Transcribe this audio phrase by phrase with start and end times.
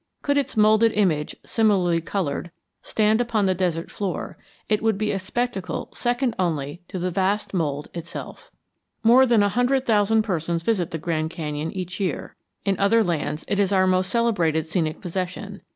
[0.23, 2.49] Could its moulded image, similarly colored,
[2.81, 4.35] stand upon the desert floor,
[4.67, 8.49] it would be a spectacle second only to the vast mould itself.
[9.03, 12.35] More than a hundred thousand persons visit the Grand Canyon each year.
[12.65, 15.61] In other lands it is our most celebrated scenic possession.